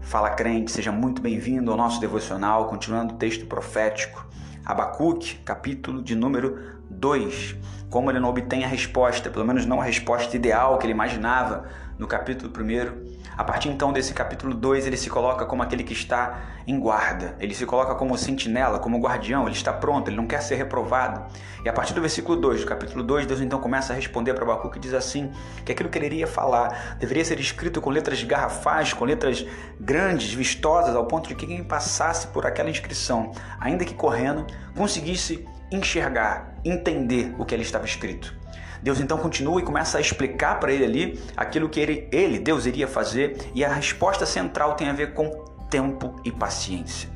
Fala 0.00 0.30
crente, 0.30 0.70
seja 0.70 0.92
muito 0.92 1.20
bem-vindo 1.20 1.70
ao 1.70 1.76
nosso 1.76 2.00
devocional, 2.00 2.68
continuando 2.68 3.14
o 3.14 3.16
texto 3.16 3.46
profético, 3.46 4.24
Abacuque, 4.64 5.36
capítulo 5.44 6.02
de 6.02 6.14
número 6.14 6.80
2. 7.04 7.54
Como 7.90 8.10
ele 8.10 8.18
não 8.18 8.30
obtém 8.30 8.64
a 8.64 8.66
resposta, 8.66 9.28
pelo 9.28 9.44
menos 9.44 9.66
não 9.66 9.78
a 9.78 9.84
resposta 9.84 10.34
ideal 10.34 10.78
que 10.78 10.86
ele 10.86 10.94
imaginava 10.94 11.66
no 11.98 12.06
capítulo 12.06 12.50
1, 12.50 13.14
a 13.36 13.44
partir 13.44 13.68
então 13.68 13.92
desse 13.92 14.14
capítulo 14.14 14.54
2, 14.54 14.86
ele 14.86 14.96
se 14.96 15.10
coloca 15.10 15.44
como 15.44 15.62
aquele 15.62 15.84
que 15.84 15.92
está 15.92 16.40
em 16.66 16.80
guarda, 16.80 17.36
ele 17.38 17.54
se 17.54 17.66
coloca 17.66 17.94
como 17.94 18.16
sentinela, 18.16 18.78
como 18.78 18.98
guardião, 18.98 19.46
ele 19.46 19.54
está 19.54 19.70
pronto, 19.70 20.08
ele 20.08 20.16
não 20.16 20.26
quer 20.26 20.40
ser 20.40 20.54
reprovado. 20.54 21.30
E 21.62 21.68
a 21.68 21.74
partir 21.74 21.92
do 21.92 22.00
versículo 22.00 22.40
2, 22.40 22.62
do 22.62 22.66
capítulo 22.66 23.02
2, 23.04 23.26
Deus 23.26 23.42
então 23.42 23.60
começa 23.60 23.92
a 23.92 23.96
responder 23.96 24.32
para 24.32 24.44
Abacuque 24.44 24.78
e 24.78 24.80
diz 24.80 24.94
assim: 24.94 25.30
que 25.62 25.72
aquilo 25.72 25.90
que 25.90 25.98
ele 25.98 26.06
iria 26.06 26.26
falar 26.26 26.96
deveria 26.98 27.24
ser 27.24 27.38
escrito 27.38 27.82
com 27.82 27.90
letras 27.90 28.22
garrafais, 28.22 28.94
com 28.94 29.04
letras 29.04 29.44
grandes, 29.78 30.32
vistosas, 30.32 30.96
ao 30.96 31.04
ponto 31.04 31.28
de 31.28 31.34
que 31.34 31.46
quem 31.46 31.62
passasse 31.62 32.28
por 32.28 32.46
aquela 32.46 32.70
inscrição, 32.70 33.30
ainda 33.60 33.84
que 33.84 33.92
correndo, 33.92 34.46
conseguisse 34.74 35.46
enxergar, 35.74 36.54
entender 36.64 37.34
o 37.38 37.44
que 37.44 37.54
ali 37.54 37.62
estava 37.62 37.84
escrito. 37.84 38.34
Deus 38.82 39.00
então 39.00 39.16
continua 39.16 39.60
e 39.60 39.64
começa 39.64 39.98
a 39.98 40.00
explicar 40.00 40.60
para 40.60 40.72
ele 40.72 40.84
ali 40.84 41.22
aquilo 41.36 41.68
que 41.68 41.80
ele, 41.80 42.08
ele, 42.12 42.38
Deus, 42.38 42.66
iria 42.66 42.86
fazer, 42.86 43.50
e 43.54 43.64
a 43.64 43.72
resposta 43.72 44.26
central 44.26 44.74
tem 44.74 44.88
a 44.88 44.92
ver 44.92 45.14
com 45.14 45.30
tempo 45.70 46.14
e 46.24 46.30
paciência. 46.30 47.08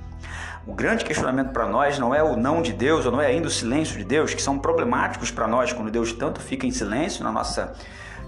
O 0.66 0.74
grande 0.74 1.04
questionamento 1.04 1.52
para 1.52 1.66
nós 1.66 1.98
não 1.98 2.14
é 2.14 2.22
o 2.22 2.36
não 2.36 2.60
de 2.60 2.72
Deus, 2.72 3.06
ou 3.06 3.12
não 3.12 3.20
é 3.20 3.26
ainda 3.26 3.48
o 3.48 3.50
silêncio 3.50 3.96
de 3.96 4.04
Deus, 4.04 4.34
que 4.34 4.42
são 4.42 4.58
problemáticos 4.58 5.30
para 5.30 5.46
nós 5.46 5.72
quando 5.72 5.90
Deus 5.90 6.12
tanto 6.12 6.40
fica 6.40 6.66
em 6.66 6.70
silêncio 6.70 7.24
na 7.24 7.32
nossa 7.32 7.74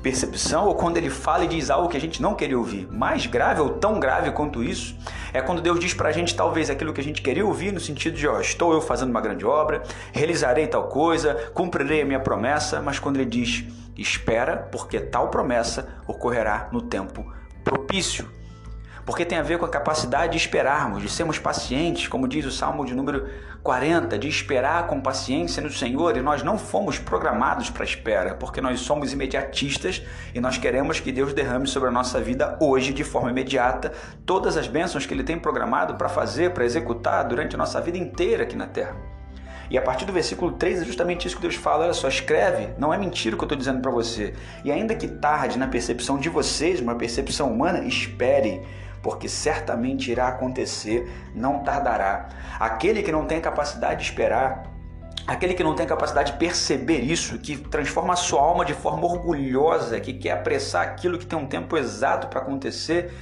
percepção 0.02 0.66
ou 0.66 0.74
quando 0.74 0.97
ele 0.97 1.10
fala 1.10 1.45
e 1.45 1.49
diz 1.49 1.71
algo 1.71 1.88
que 1.88 1.97
a 1.97 2.01
gente 2.01 2.21
não 2.23 2.35
queria 2.35 2.59
ouvir. 2.59 2.88
Mais 2.91 3.27
grave 3.27 3.60
ou 3.60 3.71
tão 3.71 4.01
grave 4.01 4.30
quanto 4.33 4.62
isso 4.62 4.96
é 5.33 5.41
quando 5.41 5.63
Deus 5.63 5.79
diz 5.79 5.95
para 5.95 6.09
a 6.09 6.13
gente 6.13 6.35
talvez 6.35 6.71
aquilo 6.71 6.93
que 6.93 7.01
a 7.01 7.05
gente 7.05 7.23
queria 7.23 7.45
ouvir 7.45 7.73
no 7.73 7.81
sentido 7.81 8.17
de, 8.17 8.27
ó, 8.27 8.41
estou 8.41 8.73
eu 8.73 8.81
fazendo 8.81 9.11
uma 9.11 9.21
grande 9.21 9.45
obra, 9.45 9.83
realizarei 10.13 10.67
tal 10.67 10.89
coisa, 10.89 11.51
cumprirei 11.55 12.03
a 12.03 12.05
minha 12.05 12.21
promessa, 12.21 12.81
mas 12.81 12.99
quando 12.99 13.17
ele 13.17 13.27
diz, 13.27 13.65
espera, 13.97 14.57
porque 14.57 14.99
tal 14.99 15.29
promessa 15.29 15.89
ocorrerá 16.07 16.69
no 16.73 16.83
tempo 16.83 17.33
propício 17.63 18.40
porque 19.04 19.24
tem 19.24 19.38
a 19.38 19.43
ver 19.43 19.59
com 19.59 19.65
a 19.65 19.68
capacidade 19.68 20.32
de 20.32 20.38
esperarmos, 20.38 21.02
de 21.02 21.09
sermos 21.09 21.38
pacientes, 21.38 22.09
como 22.09 22.29
diz 22.29 22.45
o 22.45 22.51
Salmo 22.51 22.84
de 22.84 22.95
número 22.95 23.29
40, 23.62 24.18
de 24.18 24.29
esperar 24.29 24.87
com 24.87 25.01
paciência 25.01 25.62
no 25.62 25.70
Senhor, 25.70 26.16
e 26.16 26.20
nós 26.20 26.43
não 26.43 26.59
fomos 26.59 26.98
programados 26.98 27.71
para 27.71 27.84
espera, 27.84 28.34
porque 28.34 28.60
nós 28.60 28.80
somos 28.80 29.12
imediatistas 29.12 30.02
e 30.34 30.40
nós 30.40 30.56
queremos 30.56 31.01
que 31.01 31.12
Deus 31.12 31.32
derrame 31.32 31.66
sobre 31.66 31.88
a 31.88 31.93
nossa 31.93 32.21
vida 32.21 32.56
hoje, 32.60 32.93
de 32.93 33.04
forma 33.04 33.30
imediata, 33.30 33.93
todas 34.24 34.56
as 34.56 34.66
bênçãos 34.66 35.06
que 35.06 35.12
Ele 35.12 35.24
tem 35.24 35.38
programado 35.38 35.95
para 35.95 36.09
fazer, 36.09 36.52
para 36.52 36.65
executar 36.65 37.24
durante 37.24 37.54
a 37.54 37.59
nossa 37.59 37.80
vida 37.80 37.98
inteira 37.98 38.45
aqui 38.45 38.56
na 38.56 38.66
terra. 38.66 39.10
E 39.71 39.78
a 39.78 39.82
partir 39.82 40.04
do 40.04 40.12
versículo 40.12 40.52
3 40.52 40.82
é 40.82 40.84
justamente 40.84 41.28
isso 41.28 41.37
que 41.37 41.43
Deus 41.43 41.54
fala: 41.54 41.84
olha 41.84 41.95
só, 41.95 42.09
escreve, 42.09 42.71
não 42.76 42.93
é 42.93 42.98
mentira 42.98 43.37
o 43.37 43.38
que 43.38 43.45
eu 43.45 43.46
estou 43.46 43.56
dizendo 43.56 43.80
para 43.80 43.90
você. 43.90 44.34
E 44.65 44.73
ainda 44.73 44.96
que 44.96 45.06
tarde 45.06 45.56
na 45.56 45.68
percepção 45.68 46.18
de 46.18 46.28
vocês, 46.28 46.80
uma 46.80 46.96
percepção 46.96 47.52
humana, 47.52 47.84
espere, 47.84 48.62
porque 49.02 49.29
certamente 49.29 50.10
irá 50.10 50.29
acontecer, 50.29 51.10
não 51.34 51.60
tardará. 51.60 52.29
Aquele 52.59 53.02
que 53.02 53.12
não 53.12 53.26
tem 53.26 53.40
capacidade 53.40 54.01
de 54.01 54.10
esperar, 54.10 54.65
aquele 55.26 55.54
que 55.54 55.62
não 55.62 55.74
tem 55.74 55.87
capacidade 55.87 56.32
de 56.32 56.38
perceber 56.38 57.01
isso, 57.01 57.38
que 57.38 57.56
transforma 57.56 58.12
a 58.12 58.16
sua 58.16 58.40
alma 58.40 58.65
de 58.65 58.74
forma 58.74 59.06
orgulhosa, 59.06 60.01
que 60.01 60.12
quer 60.12 60.32
apressar 60.32 60.82
aquilo 60.82 61.18
que 61.18 61.26
tem 61.26 61.38
um 61.38 61.46
tempo 61.46 61.76
exato 61.76 62.28
para 62.28 62.40
acontecer, 62.40 63.12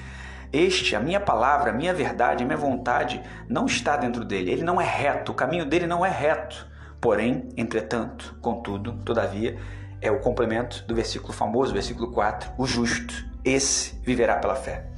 este, 0.53 0.97
a 0.97 1.01
minha 1.01 1.21
palavra, 1.21 1.71
a 1.71 1.75
minha 1.75 1.93
verdade, 1.93 2.43
a 2.43 2.47
minha 2.47 2.57
vontade 2.57 3.21
não 3.47 3.67
está 3.67 3.97
dentro 3.97 4.25
dele. 4.25 4.51
Ele 4.51 4.63
não 4.63 4.81
é 4.81 4.85
reto, 4.85 5.33
o 5.33 5.35
caminho 5.35 5.67
dele 5.67 5.87
não 5.87 6.05
é 6.05 6.11
reto. 6.11 6.67
Porém, 7.01 7.49
entretanto, 7.57 8.37
contudo, 8.41 8.95
todavia, 9.05 9.59
é 10.01 10.11
o 10.11 10.21
complemento 10.21 10.85
do 10.87 10.95
versículo 10.95 11.33
famoso, 11.33 11.73
versículo 11.73 12.11
4, 12.13 12.53
o 12.57 12.67
justo, 12.67 13.15
esse 13.45 13.95
viverá 14.03 14.37
pela 14.37 14.57
fé. 14.57 14.98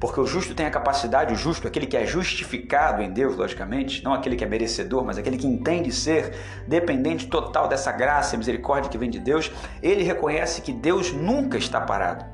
Porque 0.00 0.20
o 0.20 0.26
justo 0.26 0.54
tem 0.54 0.66
a 0.66 0.70
capacidade, 0.70 1.32
o 1.32 1.36
justo, 1.36 1.66
aquele 1.66 1.86
que 1.86 1.96
é 1.96 2.06
justificado 2.06 3.02
em 3.02 3.10
Deus, 3.10 3.36
logicamente, 3.36 4.04
não 4.04 4.12
aquele 4.12 4.36
que 4.36 4.44
é 4.44 4.46
merecedor, 4.46 5.04
mas 5.04 5.18
aquele 5.18 5.38
que 5.38 5.46
entende 5.46 5.92
ser 5.92 6.34
dependente 6.66 7.26
total 7.26 7.68
dessa 7.68 7.90
graça 7.92 8.34
e 8.34 8.38
misericórdia 8.38 8.90
que 8.90 8.98
vem 8.98 9.10
de 9.10 9.18
Deus, 9.18 9.50
ele 9.82 10.02
reconhece 10.02 10.60
que 10.60 10.72
Deus 10.72 11.12
nunca 11.12 11.56
está 11.56 11.80
parado. 11.80 12.24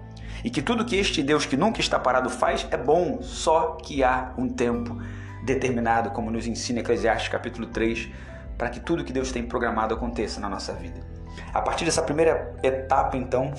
E 0.45 0.51
que 0.51 0.61
tudo 0.61 0.84
que 0.84 0.97
este 0.97 1.22
Deus 1.22 1.47
que 1.47 1.56
nunca 1.56 1.81
está 1.81 1.99
parado 1.99 2.28
faz 2.28 2.67
é 2.71 2.77
bom, 2.77 3.22
só 3.22 3.77
que 3.77 4.03
há 4.03 4.33
um 4.37 4.49
tempo 4.49 4.99
determinado, 5.45 6.11
como 6.11 6.31
nos 6.31 6.47
ensina 6.47 6.81
Eclesiastes 6.81 7.28
capítulo 7.28 7.67
3, 7.69 8.09
para 8.59 8.69
que 8.69 8.81
tudo 8.81 9.05
que 9.05 9.12
Deus 9.12 9.31
tem 9.31 9.45
programado 9.45 9.95
aconteça 9.95 10.41
na 10.41 10.49
nossa 10.49 10.72
vida. 10.72 11.01
A 11.53 11.61
partir 11.61 11.84
dessa 11.84 12.03
primeira 12.03 12.55
etapa, 12.62 13.17
então, 13.17 13.53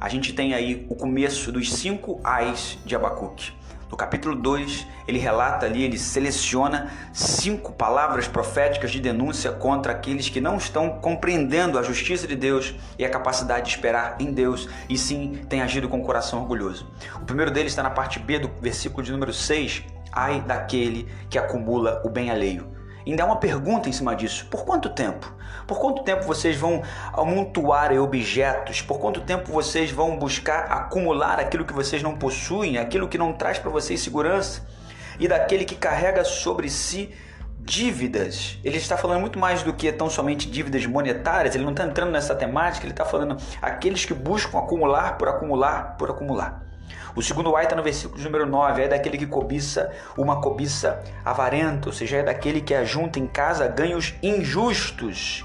a 0.00 0.08
gente 0.08 0.32
tem 0.32 0.54
aí 0.54 0.86
o 0.88 0.94
começo 0.94 1.50
dos 1.50 1.72
cinco 1.72 2.20
ais 2.22 2.78
de 2.84 2.94
Abacuque. 2.94 3.52
No 3.90 3.96
capítulo 3.96 4.34
2, 4.34 4.86
ele 5.06 5.18
relata 5.18 5.64
ali, 5.64 5.82
ele 5.84 5.96
seleciona 5.96 6.90
cinco 7.12 7.72
palavras 7.72 8.26
proféticas 8.26 8.90
de 8.90 9.00
denúncia 9.00 9.52
contra 9.52 9.92
aqueles 9.92 10.28
que 10.28 10.40
não 10.40 10.56
estão 10.56 10.98
compreendendo 10.98 11.78
a 11.78 11.82
justiça 11.82 12.26
de 12.26 12.34
Deus 12.34 12.74
e 12.98 13.04
a 13.04 13.08
capacidade 13.08 13.66
de 13.66 13.76
esperar 13.76 14.16
em 14.18 14.32
Deus 14.32 14.68
e 14.88 14.98
sim 14.98 15.40
têm 15.48 15.62
agido 15.62 15.88
com 15.88 16.00
o 16.00 16.04
coração 16.04 16.40
orgulhoso. 16.40 16.90
O 17.14 17.24
primeiro 17.24 17.52
deles 17.52 17.72
está 17.72 17.82
na 17.82 17.90
parte 17.90 18.18
B 18.18 18.40
do 18.40 18.50
versículo 18.60 19.04
de 19.04 19.12
número 19.12 19.32
6. 19.32 19.84
Ai 20.12 20.40
daquele 20.40 21.08
que 21.30 21.38
acumula 21.38 22.02
o 22.04 22.10
bem 22.10 22.28
alheio 22.30 22.75
ainda 23.10 23.22
há 23.22 23.26
uma 23.26 23.36
pergunta 23.36 23.88
em 23.88 23.92
cima 23.92 24.14
disso. 24.14 24.46
Por 24.50 24.64
quanto 24.64 24.88
tempo? 24.90 25.32
Por 25.66 25.78
quanto 25.78 26.02
tempo 26.02 26.24
vocês 26.24 26.56
vão 26.56 26.82
amontoar 27.12 27.92
objetos? 27.92 28.82
Por 28.82 28.98
quanto 28.98 29.20
tempo 29.20 29.52
vocês 29.52 29.90
vão 29.90 30.18
buscar 30.18 30.64
acumular 30.70 31.38
aquilo 31.40 31.64
que 31.64 31.72
vocês 31.72 32.02
não 32.02 32.16
possuem, 32.16 32.78
aquilo 32.78 33.08
que 33.08 33.18
não 33.18 33.32
traz 33.32 33.58
para 33.58 33.70
vocês 33.70 34.00
segurança? 34.00 34.66
E 35.18 35.26
daquele 35.26 35.64
que 35.64 35.74
carrega 35.74 36.24
sobre 36.24 36.68
si 36.68 37.12
dívidas. 37.58 38.58
Ele 38.62 38.76
está 38.76 38.96
falando 38.96 39.20
muito 39.20 39.38
mais 39.38 39.62
do 39.62 39.72
que 39.72 39.90
tão 39.90 40.08
somente 40.08 40.48
dívidas 40.48 40.86
monetárias, 40.86 41.54
ele 41.54 41.64
não 41.64 41.72
está 41.72 41.84
entrando 41.84 42.12
nessa 42.12 42.34
temática, 42.34 42.86
ele 42.86 42.92
está 42.92 43.04
falando 43.04 43.36
aqueles 43.60 44.04
que 44.04 44.14
buscam 44.14 44.58
acumular 44.58 45.18
por 45.18 45.28
acumular 45.28 45.96
por 45.96 46.10
acumular. 46.10 46.65
O 47.14 47.22
segundo 47.22 47.56
ai 47.56 47.64
está 47.64 47.74
no 47.74 47.82
versículo 47.82 48.22
número 48.22 48.46
9, 48.46 48.82
é 48.82 48.88
daquele 48.88 49.16
que 49.16 49.26
cobiça 49.26 49.90
uma 50.16 50.40
cobiça 50.40 51.02
avarenta, 51.24 51.88
ou 51.88 51.92
seja, 51.92 52.18
é 52.18 52.22
daquele 52.22 52.60
que 52.60 52.74
ajunta 52.74 53.18
em 53.18 53.26
casa 53.26 53.66
ganhos 53.66 54.14
injustos 54.22 55.44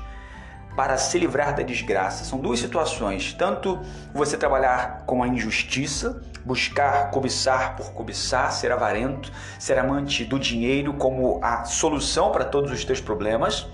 para 0.75 0.97
se 0.97 1.17
livrar 1.19 1.55
da 1.55 1.63
desgraça. 1.63 2.23
São 2.23 2.39
duas 2.39 2.59
situações, 2.59 3.33
tanto 3.33 3.79
você 4.13 4.37
trabalhar 4.37 5.03
com 5.05 5.21
a 5.23 5.27
injustiça, 5.27 6.21
buscar 6.45 7.11
cobiçar 7.11 7.75
por 7.75 7.91
cobiçar, 7.93 8.51
ser 8.51 8.71
avarento, 8.71 9.31
ser 9.59 9.77
amante 9.77 10.25
do 10.25 10.39
dinheiro 10.39 10.93
como 10.93 11.39
a 11.43 11.65
solução 11.65 12.31
para 12.31 12.45
todos 12.45 12.71
os 12.71 12.83
teus 12.83 13.01
problemas, 13.01 13.67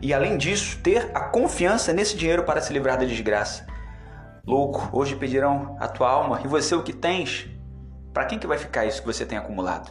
e 0.00 0.12
além 0.12 0.36
disso, 0.36 0.78
ter 0.82 1.10
a 1.14 1.20
confiança 1.20 1.92
nesse 1.92 2.16
dinheiro 2.16 2.44
para 2.44 2.60
se 2.60 2.72
livrar 2.72 2.98
da 2.98 3.04
desgraça. 3.04 3.73
Louco, 4.46 4.90
hoje 4.92 5.16
pedirão 5.16 5.74
a 5.80 5.88
tua 5.88 6.10
alma 6.10 6.42
e 6.44 6.46
você 6.46 6.74
o 6.74 6.82
que 6.82 6.92
tens? 6.92 7.48
Para 8.12 8.26
quem 8.26 8.38
que 8.38 8.46
vai 8.46 8.58
ficar 8.58 8.84
isso 8.84 9.00
que 9.00 9.06
você 9.06 9.24
tem 9.24 9.38
acumulado? 9.38 9.90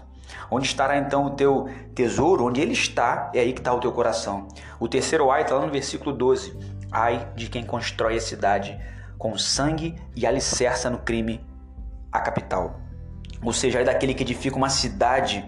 Onde 0.49 0.67
estará 0.67 0.95
então 0.95 1.25
o 1.25 1.31
teu 1.31 1.67
tesouro? 1.95 2.45
Onde 2.45 2.61
ele 2.61 2.73
está, 2.73 3.31
é 3.33 3.39
aí 3.39 3.51
que 3.51 3.59
está 3.59 3.73
o 3.73 3.79
teu 3.79 3.91
coração. 3.91 4.47
O 4.79 4.87
terceiro 4.87 5.31
ai 5.31 5.41
está 5.41 5.55
lá 5.55 5.65
no 5.65 5.71
versículo 5.71 6.15
12. 6.15 6.55
Ai 6.91 7.31
de 7.35 7.49
quem 7.49 7.63
constrói 7.65 8.17
a 8.17 8.21
cidade 8.21 8.79
com 9.17 9.35
sangue 9.39 9.95
e 10.15 10.23
alicerça 10.23 10.87
no 10.87 10.99
crime 10.99 11.43
a 12.11 12.19
capital. 12.19 12.79
Ou 13.41 13.53
seja, 13.53 13.79
ai 13.79 13.83
daquele 13.83 14.13
que 14.13 14.21
edifica 14.21 14.55
uma 14.55 14.69
cidade 14.69 15.43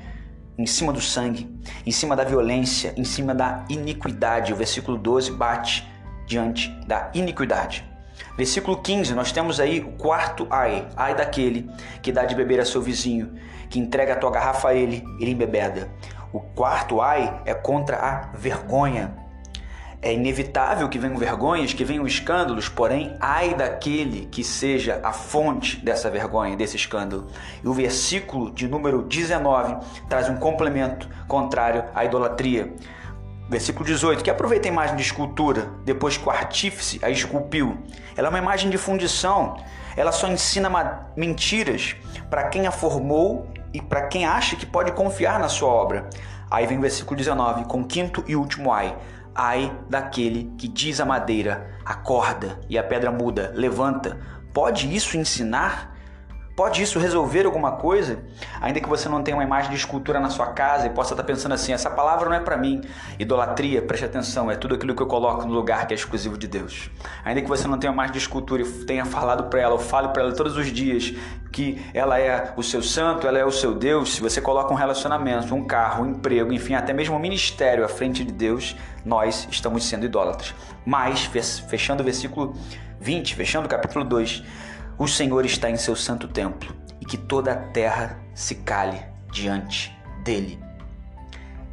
em 0.58 0.66
cima 0.66 0.92
do 0.92 1.00
sangue, 1.00 1.48
em 1.86 1.92
cima 1.92 2.16
da 2.16 2.24
violência, 2.24 2.92
em 2.98 3.04
cima 3.04 3.36
da 3.36 3.66
iniquidade. 3.70 4.52
O 4.52 4.56
versículo 4.56 4.98
12 4.98 5.32
bate 5.32 5.88
diante 6.26 6.72
da 6.88 7.12
iniquidade. 7.14 7.95
Versículo 8.38 8.78
15, 8.78 9.14
nós 9.14 9.32
temos 9.32 9.60
aí 9.60 9.80
o 9.80 9.92
quarto 9.94 10.48
ai. 10.50 10.88
Ai 10.96 11.16
daquele 11.16 11.70
que 12.02 12.12
dá 12.12 12.26
de 12.26 12.36
beber 12.36 12.60
a 12.60 12.66
seu 12.66 12.82
vizinho, 12.82 13.34
que 13.70 13.80
entrega 13.80 14.14
a 14.14 14.18
tua 14.18 14.32
garrafa 14.32 14.70
a 14.70 14.74
ele, 14.74 15.04
ele 15.20 15.32
embebeda. 15.32 15.90
O 16.34 16.40
quarto 16.40 17.02
ai 17.02 17.42
é 17.46 17.54
contra 17.54 17.98
a 17.98 18.38
vergonha. 18.38 19.16
É 20.02 20.14
inevitável 20.14 20.88
que 20.88 21.00
venham 21.00 21.18
vergonhas, 21.18 21.74
que 21.74 21.84
venham 21.84 22.06
escândalos, 22.06 22.70
porém, 22.70 23.18
ai 23.20 23.56
daquele 23.56 24.28
que 24.28 24.44
seja 24.44 25.00
a 25.02 25.12
fonte 25.12 25.84
dessa 25.84 26.12
vergonha, 26.12 26.56
desse 26.56 26.76
escândalo. 26.76 27.28
E 27.64 27.68
o 27.68 27.74
versículo 27.74 28.52
de 28.52 28.68
número 28.68 29.02
19 29.02 29.78
traz 30.08 30.30
um 30.30 30.36
complemento 30.36 31.10
contrário 31.28 31.86
à 31.96 32.06
idolatria. 32.06 32.72
Versículo 33.48 33.86
18, 33.86 34.24
que 34.24 34.30
aproveita 34.30 34.68
a 34.68 34.72
imagem 34.72 34.96
de 34.96 35.04
escultura, 35.04 35.70
depois 35.84 36.18
que 36.18 36.28
o 36.28 36.32
artífice 36.32 37.00
a 37.04 37.12
esculpiu. 37.12 37.78
Ela 38.18 38.28
é 38.28 38.30
uma 38.30 38.40
imagem 38.40 38.72
de 38.72 38.78
fundição, 38.78 39.56
ela 39.96 40.12
só 40.12 40.28
ensina 40.28 40.70
mentiras 41.16 41.96
para 42.30 42.48
quem 42.50 42.66
a 42.66 42.72
formou 42.72 43.48
e 43.72 43.80
para 43.80 44.08
quem 44.08 44.26
acha 44.26 44.56
que 44.56 44.66
pode 44.66 44.94
confiar 44.94 45.40
na 45.40 45.48
sua 45.48 45.70
obra. 45.70 46.10
Aí 46.50 46.66
vem 46.66 46.78
o 46.78 46.82
versículo 46.82 47.16
19, 47.16 47.66
com 47.66 47.84
quinto 47.84 48.24
e 48.28 48.36
último 48.36 48.72
ai. 48.72 48.98
Ai 49.34 49.72
daquele 49.90 50.52
que 50.58 50.68
diz 50.68 51.00
a 51.00 51.06
madeira, 51.06 51.78
acorda, 51.86 52.60
e 52.68 52.78
a 52.78 52.84
pedra 52.84 53.12
muda, 53.12 53.52
levanta. 53.56 54.20
Pode 54.54 54.94
isso 54.94 55.18
ensinar? 55.18 55.95
Pode 56.56 56.82
isso 56.82 57.00
resolver 57.00 57.46
alguma 57.46 57.74
coisa? 57.74 58.24
Ainda 58.62 58.80
que 58.80 58.88
você 58.88 59.10
não 59.10 59.22
tenha 59.22 59.36
uma 59.36 59.44
imagem 59.44 59.72
de 59.72 59.76
escultura 59.76 60.22
na 60.22 60.30
sua 60.30 60.48
casa 60.48 60.88
e 60.88 60.90
possa 60.90 61.14
estar 61.14 61.24
pensando 61.26 61.52
assim: 61.52 61.74
essa 61.74 61.90
palavra 61.90 62.30
não 62.30 62.36
é 62.36 62.40
para 62.40 62.56
mim. 62.56 62.82
Idolatria, 63.20 63.82
preste 63.82 64.06
atenção, 64.06 64.50
é 64.50 64.56
tudo 64.56 64.76
aquilo 64.76 64.96
que 64.96 65.02
eu 65.02 65.08
coloco 65.08 65.46
no 65.46 65.54
lugar 65.54 65.86
que 65.86 65.94
é 65.94 65.98
exclusivo 65.98 66.38
de 66.38 66.48
Deus. 66.48 66.90
Ainda 67.26 67.42
que 67.42 67.48
você 67.50 67.68
não 67.68 67.78
tenha 67.78 67.92
uma 67.92 67.96
imagem 67.96 68.14
de 68.14 68.20
escultura 68.20 68.62
e 68.62 68.66
tenha 68.86 69.04
falado 69.04 69.50
para 69.50 69.60
ela, 69.60 69.74
ou 69.74 69.80
fale 69.80 70.08
para 70.08 70.22
ela 70.22 70.34
todos 70.34 70.56
os 70.56 70.72
dias 70.72 71.14
que 71.52 71.86
ela 71.94 72.18
é 72.18 72.54
o 72.56 72.64
seu 72.64 72.82
santo, 72.82 73.28
ela 73.28 73.38
é 73.38 73.44
o 73.44 73.52
seu 73.52 73.74
Deus, 73.74 74.16
se 74.16 74.22
você 74.22 74.40
coloca 74.40 74.74
um 74.74 74.78
relacionamento, 74.78 75.54
um 75.54 75.64
carro, 75.66 76.06
um 76.06 76.12
emprego, 76.12 76.54
enfim, 76.54 76.74
até 76.74 76.94
mesmo 76.94 77.18
um 77.18 77.20
ministério 77.20 77.84
à 77.84 77.90
frente 77.90 78.24
de 78.24 78.32
Deus, 78.32 78.78
nós 79.04 79.46
estamos 79.52 79.86
sendo 79.86 80.06
idólatras. 80.06 80.54
Mas, 80.86 81.26
fechando 81.68 82.02
o 82.02 82.06
versículo 82.06 82.56
20, 83.00 83.36
fechando 83.36 83.66
o 83.68 83.70
capítulo 83.70 84.06
2 84.06 84.44
o 84.98 85.08
Senhor 85.08 85.46
está 85.46 85.70
em 85.70 85.76
seu 85.76 85.96
santo 85.96 86.28
templo 86.28 86.74
e 87.02 87.06
que 87.06 87.18
toda 87.18 87.52
a 87.52 87.56
terra 87.56 88.18
se 88.34 88.56
cale 88.56 89.02
diante 89.30 89.94
dele. 90.24 90.58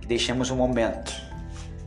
E 0.01 0.07
deixemos 0.07 0.51
um 0.51 0.57
momento 0.57 1.13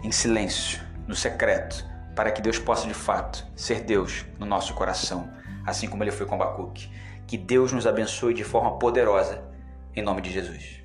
em 0.02 0.12
silêncio, 0.12 0.82
no 1.06 1.14
secreto, 1.14 1.86
para 2.16 2.32
que 2.32 2.42
Deus 2.42 2.58
possa 2.58 2.88
de 2.88 2.94
fato 2.94 3.46
ser 3.56 3.82
Deus 3.82 4.26
no 4.40 4.46
nosso 4.46 4.74
coração, 4.74 5.30
assim 5.66 5.90
como 5.90 6.04
ele 6.04 6.12
foi 6.12 6.26
com 6.26 6.36
Abacuque. 6.36 6.90
Que 7.28 7.38
Deus 7.38 7.74
nos 7.74 7.86
abençoe 7.86 8.34
de 8.34 8.44
forma 8.44 8.80
poderosa, 8.80 9.44
em 9.94 10.02
nome 10.02 10.22
de 10.22 10.32
Jesus. 10.32 10.85